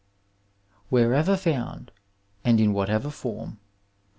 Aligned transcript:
Wher 0.89 1.13
ever 1.13 1.37
found, 1.37 1.91
and 2.43 2.59
in 2.59 2.73
whatever 2.73 3.11
form. 3.11 3.59